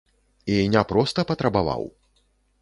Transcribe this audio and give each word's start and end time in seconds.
І 0.53 0.55
не 0.75 0.83
проста 0.93 1.27
патрабаваў. 1.33 1.83